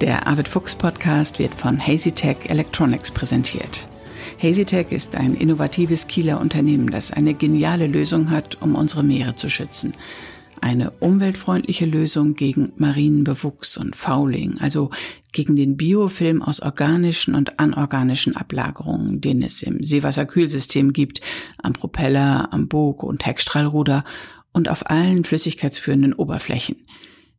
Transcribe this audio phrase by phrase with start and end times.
[0.00, 3.86] Der Arvid Fuchs Podcast wird von HazyTech Electronics präsentiert.
[4.40, 9.50] HazyTech ist ein innovatives Kieler Unternehmen, das eine geniale Lösung hat, um unsere Meere zu
[9.50, 9.92] schützen.
[10.62, 14.90] Eine umweltfreundliche Lösung gegen Marienbewuchs und Fouling, also
[15.32, 21.20] gegen den Biofilm aus organischen und anorganischen Ablagerungen, den es im Seewasserkühlsystem gibt,
[21.62, 24.04] am Propeller, am Bug- und Heckstrahlruder
[24.52, 26.76] und auf allen flüssigkeitsführenden Oberflächen.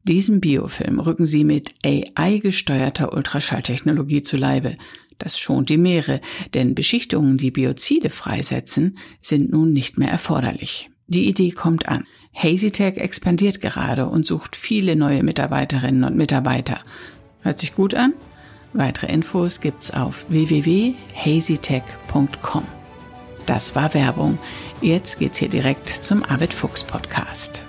[0.04, 4.76] Diesem Biofilm rücken sie mit AI-gesteuerter Ultraschalltechnologie zu Leibe.
[5.18, 6.22] Das schont die Meere,
[6.56, 10.90] denn Beschichtungen, die Biozide freisetzen, sind nun nicht mehr erforderlich.
[11.08, 12.06] Die Idee kommt an.
[12.34, 16.80] HazyTech expandiert gerade und sucht viele neue Mitarbeiterinnen und Mitarbeiter.
[17.42, 18.14] Hört sich gut an?
[18.74, 22.64] Weitere Infos gibt's auf www.hazytech.com.
[23.46, 24.40] Das war Werbung.
[24.82, 27.66] Jetzt geht's hier direkt zum Arvid Fuchs Podcast.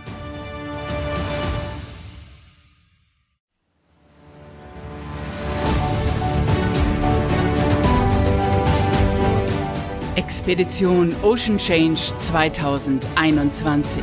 [10.16, 14.02] Expedition Ocean Change 2021.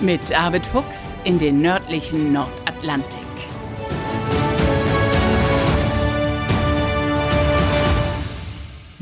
[0.00, 3.27] Mit Arvid Fuchs in den nördlichen Nordatlantik.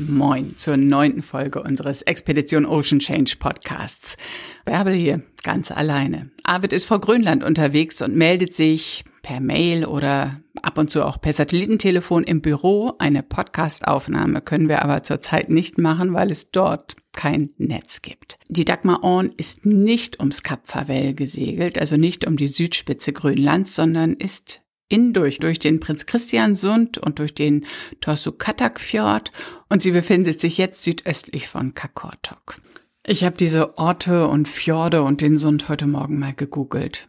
[0.07, 4.15] Moin zur neunten Folge unseres Expedition Ocean Change Podcasts.
[4.63, 6.31] Bärbel hier, ganz alleine.
[6.43, 11.19] Arvid ist vor Grönland unterwegs und meldet sich per Mail oder ab und zu auch
[11.19, 12.93] per Satellitentelefon im Büro.
[12.99, 18.39] Eine Podcastaufnahme können wir aber zurzeit nicht machen, weil es dort kein Netz gibt.
[18.47, 23.75] Die Dagmar Orn ist nicht ums Kap Farvel gesegelt, also nicht um die Südspitze Grönlands,
[23.75, 27.65] sondern ist indurch durch den Prinz Christian Sund und durch den
[28.01, 29.31] Torsukatak Fjord
[29.69, 32.57] und sie befindet sich jetzt südöstlich von Kakortok.
[33.05, 37.07] Ich habe diese Orte und Fjorde und den Sund heute Morgen mal gegoogelt.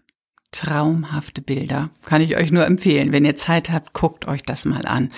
[0.52, 1.90] Traumhafte Bilder.
[2.04, 3.12] Kann ich euch nur empfehlen.
[3.12, 5.10] Wenn ihr Zeit habt, guckt euch das mal an,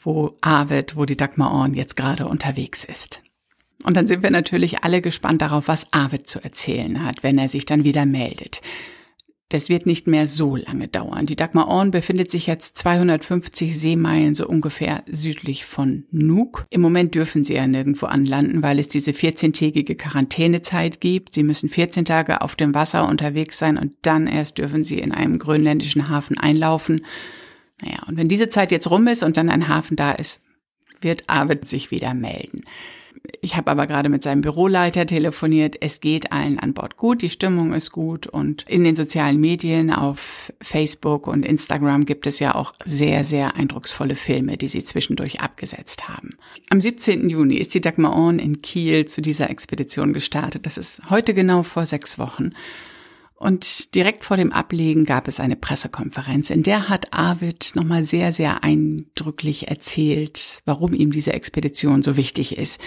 [0.00, 3.22] wo Arvid, wo die Dagmar Orn jetzt gerade unterwegs ist.
[3.82, 7.48] Und dann sind wir natürlich alle gespannt darauf, was Arvid zu erzählen hat, wenn er
[7.48, 8.60] sich dann wieder meldet.
[9.50, 11.26] Das wird nicht mehr so lange dauern.
[11.26, 16.66] Die Dagmar Orn befindet sich jetzt 250 Seemeilen so ungefähr südlich von Nuuk.
[16.70, 21.34] Im Moment dürfen sie ja nirgendwo anlanden, weil es diese 14-tägige Quarantänezeit gibt.
[21.34, 25.10] Sie müssen 14 Tage auf dem Wasser unterwegs sein und dann erst dürfen sie in
[25.10, 27.04] einem grönländischen Hafen einlaufen.
[27.82, 30.42] Naja, und wenn diese Zeit jetzt rum ist und dann ein Hafen da ist,
[31.00, 32.62] wird Arvid sich wieder melden.
[33.42, 35.76] Ich habe aber gerade mit seinem Büroleiter telefoniert.
[35.80, 39.90] Es geht allen an Bord gut, die Stimmung ist gut und in den sozialen Medien
[39.92, 45.40] auf Facebook und Instagram gibt es ja auch sehr, sehr eindrucksvolle Filme, die sie zwischendurch
[45.40, 46.30] abgesetzt haben.
[46.70, 47.28] Am 17.
[47.28, 50.66] Juni ist die Dagmar Orn in Kiel zu dieser Expedition gestartet.
[50.66, 52.50] Das ist heute genau vor sechs Wochen.
[53.40, 58.32] Und direkt vor dem Ablegen gab es eine Pressekonferenz, in der hat Arvid nochmal sehr,
[58.32, 62.82] sehr eindrücklich erzählt, warum ihm diese Expedition so wichtig ist.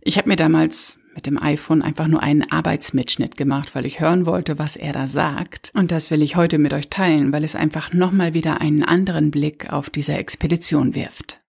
[0.00, 4.26] Ich habe mir damals mit dem iPhone einfach nur einen Arbeitsmitschnitt gemacht, weil ich hören
[4.26, 5.70] wollte, was er da sagt.
[5.72, 9.30] Und das will ich heute mit euch teilen, weil es einfach nochmal wieder einen anderen
[9.30, 11.41] Blick auf diese Expedition wirft.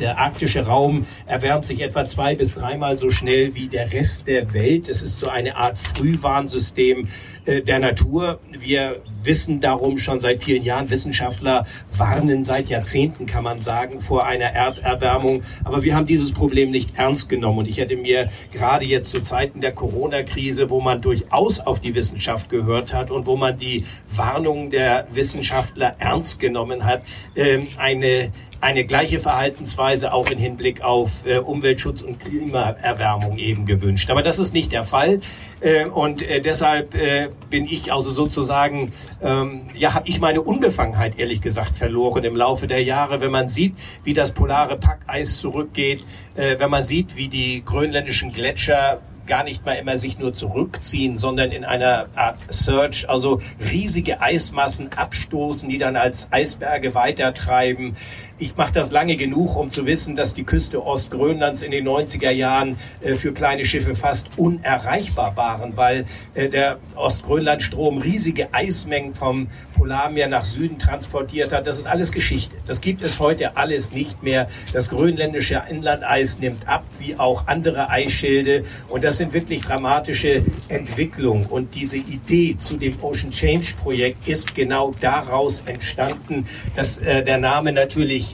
[0.00, 4.52] Der arktische Raum erwärmt sich etwa zwei bis dreimal so schnell wie der Rest der
[4.52, 4.88] Welt.
[4.88, 7.06] Es ist so eine Art Frühwarnsystem
[7.44, 8.40] äh, der Natur.
[8.50, 10.90] Wir wissen darum schon seit vielen Jahren.
[10.90, 11.64] Wissenschaftler
[11.96, 15.44] warnen seit Jahrzehnten, kann man sagen, vor einer Erderwärmung.
[15.62, 17.58] Aber wir haben dieses Problem nicht ernst genommen.
[17.60, 21.94] Und ich hätte mir gerade jetzt zu Zeiten der Corona-Krise, wo man durchaus auf die
[21.94, 27.04] Wissenschaft gehört hat und wo man die Warnungen der Wissenschaftler ernst genommen hat,
[27.36, 28.32] ähm, eine
[28.64, 34.10] eine gleiche Verhaltensweise auch in Hinblick auf äh, Umweltschutz und Klimaerwärmung eben gewünscht.
[34.10, 35.20] Aber das ist nicht der Fall.
[35.60, 38.92] Äh, und äh, deshalb äh, bin ich also sozusagen,
[39.22, 43.50] ähm, ja, habe ich meine Unbefangenheit ehrlich gesagt verloren im Laufe der Jahre, wenn man
[43.50, 49.44] sieht, wie das polare Packeis zurückgeht, äh, wenn man sieht, wie die grönländischen Gletscher gar
[49.44, 53.40] nicht mal immer sich nur zurückziehen, sondern in einer Art Search, also
[53.70, 57.96] riesige Eismassen abstoßen, die dann als Eisberge weitertreiben.
[58.36, 62.32] Ich mache das lange genug, um zu wissen, dass die Küste Ostgrönlands in den 90er
[62.32, 66.04] Jahren äh, für kleine Schiffe fast unerreichbar waren, weil
[66.34, 69.46] äh, der Ostgrönlandstrom riesige Eismengen vom
[69.76, 71.68] Polarmeer nach Süden transportiert hat.
[71.68, 72.56] Das ist alles Geschichte.
[72.66, 74.48] Das gibt es heute alles nicht mehr.
[74.72, 78.64] Das grönländische Inlandeis nimmt ab, wie auch andere Eisschilde.
[78.88, 81.46] Und das sind wirklich dramatische Entwicklungen.
[81.46, 87.38] Und diese Idee zu dem Ocean Change Projekt ist genau daraus entstanden, dass äh, der
[87.38, 88.33] Name natürlich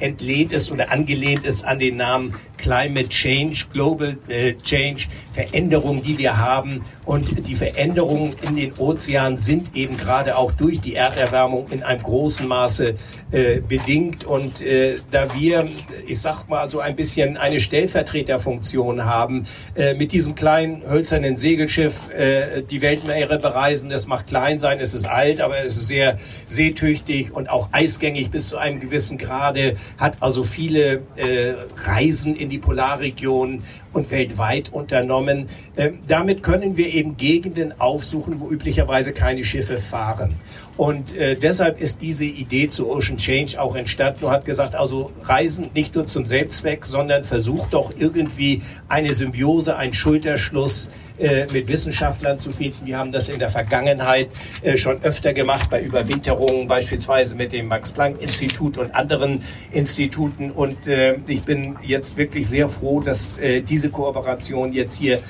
[0.00, 6.18] entlehnt ist oder angelehnt ist an den Namen Climate Change, Global äh, Change, Veränderungen, die
[6.18, 6.84] wir haben.
[7.04, 12.02] Und die Veränderungen in den Ozeanen sind eben gerade auch durch die Erderwärmung in einem
[12.02, 12.94] großen Maße
[13.32, 14.24] äh, bedingt.
[14.24, 15.66] Und äh, da wir,
[16.06, 22.10] ich sag mal, so ein bisschen eine Stellvertreterfunktion haben, äh, mit diesem kleinen hölzernen Segelschiff
[22.10, 26.18] äh, die Weltmeere bereisen, das macht klein sein, es ist alt, aber es ist sehr
[26.46, 31.54] seetüchtig und auch eisgängig bis zu einem gewissen Grade, hat also viele äh,
[31.84, 35.48] Reisen in die Polarregion und weltweit unternommen.
[35.76, 40.36] Ähm, damit können wir eben Gegenden aufsuchen, wo üblicherweise keine Schiffe fahren.
[40.76, 45.10] Und äh, deshalb ist diese Idee zu Ocean Change auch entstanden und hat gesagt, also
[45.22, 50.90] Reisen nicht nur zum Selbstzweck, sondern versucht doch irgendwie eine Symbiose, einen Schulterschluss
[51.20, 52.86] äh, mit Wissenschaftlern zu finden.
[52.86, 54.28] Wir haben das in der Vergangenheit
[54.62, 60.50] äh, schon öfter gemacht bei Überwinterungen, beispielsweise mit dem Max-Planck-Institut und anderen Instituten.
[60.50, 65.22] Und äh, ich bin jetzt wirklich sehr froh, dass äh, diese Kooperation jetzt hier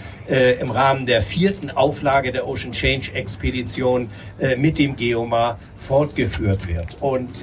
[0.61, 4.11] im Rahmen der vierten Auflage der Ocean Change Expedition
[4.59, 6.99] mit dem Geomar fortgeführt wird.
[7.01, 7.43] Und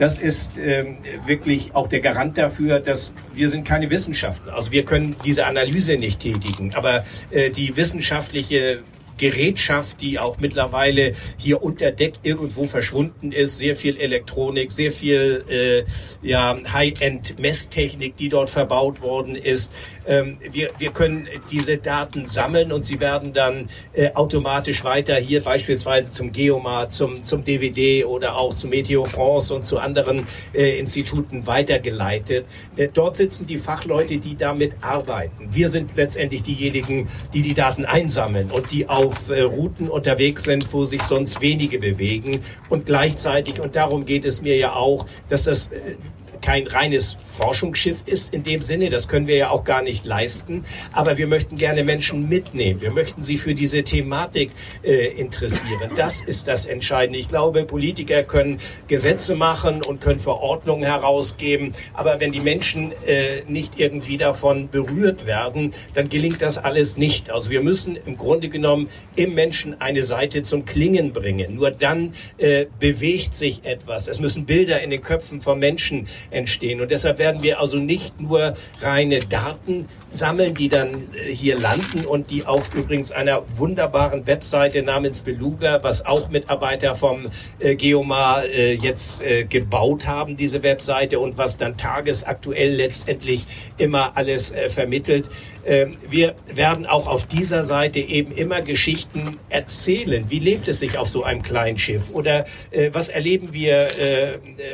[0.00, 4.54] das ist ähm, wirklich auch der Garant dafür, dass wir sind keine Wissenschaftler.
[4.54, 8.82] Also wir können diese Analyse nicht tätigen, aber äh, die wissenschaftliche
[9.20, 13.58] Gerätschaft, die auch mittlerweile hier unter Deck irgendwo verschwunden ist.
[13.58, 19.72] Sehr viel Elektronik, sehr viel äh, ja, High-End-Messtechnik, die dort verbaut worden ist.
[20.06, 25.42] Ähm, wir, wir können diese Daten sammeln und sie werden dann äh, automatisch weiter hier
[25.42, 30.78] beispielsweise zum Geomar, zum, zum DVD oder auch zum Meteo France und zu anderen äh,
[30.78, 32.46] Instituten weitergeleitet.
[32.76, 35.48] Äh, dort sitzen die Fachleute, die damit arbeiten.
[35.50, 40.44] Wir sind letztendlich diejenigen, die die Daten einsammeln und die auch auf äh, Routen unterwegs
[40.44, 42.40] sind, wo sich sonst wenige bewegen.
[42.68, 45.96] Und gleichzeitig, und darum geht es mir ja auch, dass das äh,
[46.40, 48.90] kein reines Forschungsschiff ist in dem Sinne.
[48.90, 50.64] Das können wir ja auch gar nicht leisten.
[50.92, 52.80] Aber wir möchten gerne Menschen mitnehmen.
[52.80, 54.50] Wir möchten sie für diese Thematik
[54.82, 55.90] äh, interessieren.
[55.94, 57.18] Das ist das Entscheidende.
[57.18, 58.58] Ich glaube, Politiker können
[58.88, 61.74] Gesetze machen und können Verordnungen herausgeben.
[61.94, 67.30] Aber wenn die Menschen äh, nicht irgendwie davon berührt werden, dann gelingt das alles nicht.
[67.30, 71.54] Also wir müssen im Grunde genommen im Menschen eine Seite zum Klingen bringen.
[71.54, 74.08] Nur dann äh, bewegt sich etwas.
[74.08, 76.80] Es müssen Bilder in den Köpfen von Menschen entstehen.
[76.80, 82.04] Und deshalb werden wir also nicht nur reine Daten sammeln, die dann äh, hier landen
[82.04, 88.44] und die auf übrigens einer wunderbaren Webseite namens Beluga, was auch Mitarbeiter vom äh, Geomar
[88.44, 93.46] äh, jetzt gebaut haben, diese Webseite und was dann tagesaktuell letztendlich
[93.76, 95.30] immer alles vermittelt.
[95.64, 100.24] Ähm, wir werden auch auf dieser Seite eben immer Geschichten erzählen.
[100.28, 102.10] Wie lebt es sich auf so einem kleinen Schiff?
[102.12, 103.70] Oder äh, was erleben wir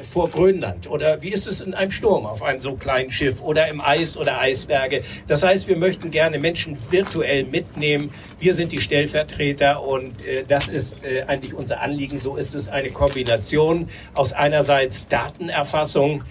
[0.02, 0.88] vor Grönland?
[0.88, 3.40] Oder wie ist es in einem Sturm auf einem so kleinen Schiff?
[3.42, 5.02] Oder im Eis oder Eisberge?
[5.26, 8.10] Das heißt, wir möchten gerne Menschen virtuell mitnehmen.
[8.38, 12.20] Wir sind die Stellvertreter und äh, das ist äh, eigentlich unser Anliegen.
[12.20, 16.22] So ist es eine Kombination aus einerseits Datenerfassung,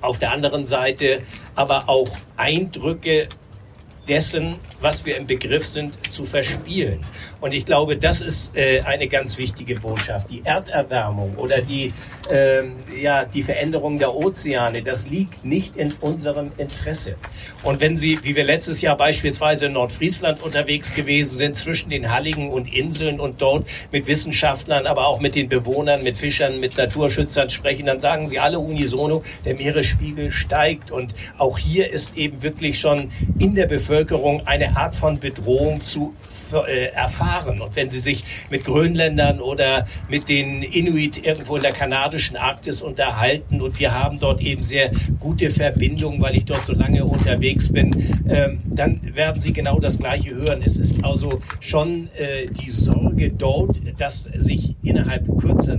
[0.00, 1.22] auf der anderen Seite
[1.54, 3.28] aber auch Eindrücke
[4.08, 7.00] dessen, was wir im Begriff sind, zu verspielen.
[7.40, 10.30] Und ich glaube, das ist äh, eine ganz wichtige Botschaft.
[10.30, 11.92] Die Erderwärmung oder die,
[12.30, 12.62] äh,
[13.00, 17.16] ja, die Veränderung der Ozeane, das liegt nicht in unserem Interesse.
[17.62, 22.10] Und wenn Sie, wie wir letztes Jahr beispielsweise in Nordfriesland unterwegs gewesen sind, zwischen den
[22.10, 26.76] Halligen und Inseln und dort mit Wissenschaftlern, aber auch mit den Bewohnern, mit Fischern, mit
[26.76, 30.90] Naturschützern sprechen, dann sagen sie alle unisono, der Meeresspiegel steigt.
[30.90, 33.97] Und auch hier ist eben wirklich schon in der Bevölkerung
[34.46, 36.14] eine Art von Bedrohung zu
[36.52, 37.60] äh, erfahren.
[37.60, 42.82] Und wenn Sie sich mit Grönländern oder mit den Inuit irgendwo in der kanadischen Arktis
[42.82, 44.90] unterhalten und wir haben dort eben sehr
[45.20, 47.90] gute Verbindungen, weil ich dort so lange unterwegs bin,
[48.28, 50.62] ähm, dann werden Sie genau das Gleiche hören.
[50.64, 55.78] Es ist also schon äh, die Sorge dort, dass sich innerhalb kürzer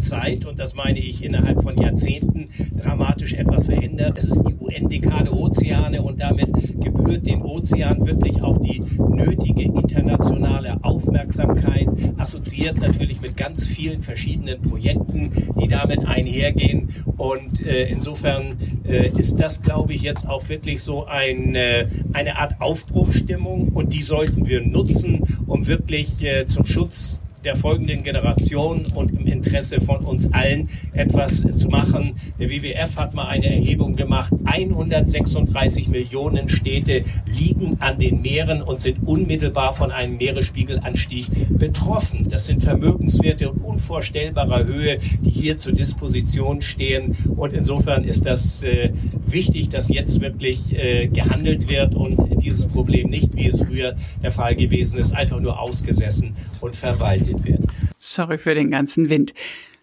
[0.00, 4.16] Zeit, und das meine ich innerhalb von Jahrzehnten, dramatisch etwas verändert.
[4.16, 11.88] Es ist die UN-Dekade Ozeane und damit gebührt Ozean wirklich auch die nötige internationale Aufmerksamkeit,
[12.16, 17.04] assoziiert natürlich mit ganz vielen verschiedenen Projekten, die damit einhergehen.
[17.16, 18.56] Und äh, insofern
[18.86, 23.92] äh, ist das, glaube ich, jetzt auch wirklich so ein, äh, eine Art Aufbruchstimmung und
[23.92, 29.80] die sollten wir nutzen, um wirklich äh, zum Schutz der folgenden Generation und im Interesse
[29.80, 32.16] von uns allen etwas zu machen.
[32.38, 34.32] Der WWF hat mal eine Erhebung gemacht.
[34.44, 41.26] 136 Millionen Städte liegen an den Meeren und sind unmittelbar von einem Meeresspiegelanstieg
[41.58, 42.28] betroffen.
[42.28, 47.16] Das sind Vermögenswerte unvorstellbarer Höhe, die hier zur Disposition stehen.
[47.36, 48.90] Und insofern ist das äh,
[49.26, 54.30] wichtig, dass jetzt wirklich äh, gehandelt wird und dieses Problem nicht, wie es früher der
[54.30, 57.60] Fall gewesen ist, einfach nur ausgesessen und verwaltet wird.
[57.98, 59.34] Sorry für den ganzen Wind.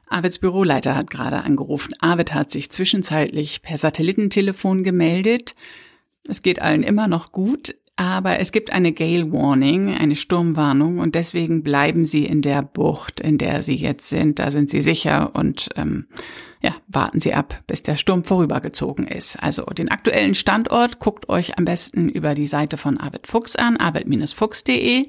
[0.10, 1.94] Arvids Büroleiter hat gerade angerufen.
[2.00, 5.56] Arvid hat sich zwischenzeitlich per Satellitentelefon gemeldet.
[6.28, 11.16] Es geht allen immer noch gut, aber es gibt eine Gale Warning, eine Sturmwarnung und
[11.16, 14.40] deswegen bleiben Sie in der Bucht, in der Sie jetzt sind.
[14.40, 16.06] Da sind Sie sicher und ähm,
[16.62, 19.42] ja, warten Sie ab, bis der Sturm vorübergezogen ist.
[19.42, 23.78] Also den aktuellen Standort guckt euch am besten über die Seite von Arvid Fuchs an,
[23.78, 25.06] arvid-fuchs.de.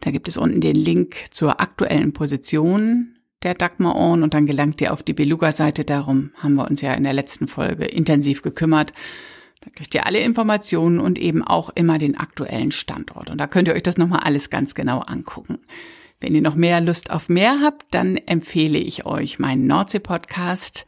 [0.00, 4.80] Da gibt es unten den Link zur aktuellen Position der Dagmar On und dann gelangt
[4.80, 5.84] ihr auf die Beluga-Seite.
[5.84, 8.92] Darum haben wir uns ja in der letzten Folge intensiv gekümmert.
[9.62, 13.30] Da kriegt ihr alle Informationen und eben auch immer den aktuellen Standort.
[13.30, 15.58] Und da könnt ihr euch das nochmal alles ganz genau angucken.
[16.20, 20.84] Wenn ihr noch mehr Lust auf mehr habt, dann empfehle ich euch meinen Nordsee-Podcast.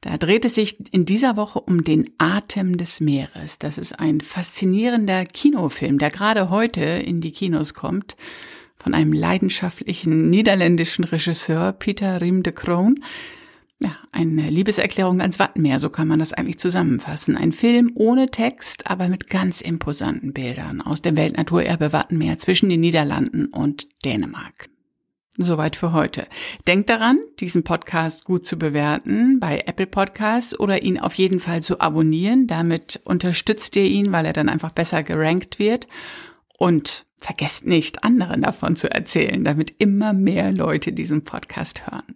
[0.00, 3.58] Da dreht es sich in dieser Woche um den Atem des Meeres.
[3.58, 8.16] Das ist ein faszinierender Kinofilm, der gerade heute in die Kinos kommt,
[8.76, 12.96] von einem leidenschaftlichen niederländischen Regisseur Peter Riem de Kroon.
[13.82, 17.36] Ja, eine Liebeserklärung ans Wattenmeer, so kann man das eigentlich zusammenfassen.
[17.36, 22.80] Ein Film ohne Text, aber mit ganz imposanten Bildern aus dem Weltnaturerbe Wattenmeer zwischen den
[22.80, 24.68] Niederlanden und Dänemark.
[25.36, 26.28] Soweit für heute.
[26.68, 31.62] Denkt daran, diesen Podcast gut zu bewerten bei Apple Podcasts oder ihn auf jeden Fall
[31.62, 32.46] zu abonnieren.
[32.46, 35.88] Damit unterstützt ihr ihn, weil er dann einfach besser gerankt wird.
[36.58, 42.14] Und vergesst nicht, anderen davon zu erzählen, damit immer mehr Leute diesen Podcast hören.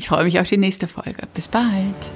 [0.00, 1.28] Ich freue mich auf die nächste Folge.
[1.34, 2.10] Bis bald.